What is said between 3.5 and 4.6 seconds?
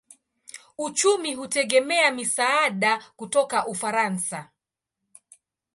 Ufaransa.